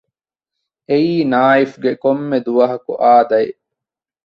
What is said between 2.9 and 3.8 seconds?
އާދައެއް